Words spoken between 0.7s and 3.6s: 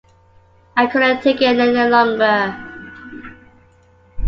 I couldn't take it any longer.